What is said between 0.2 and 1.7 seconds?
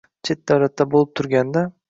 Chet davlatda bo‘lib turganda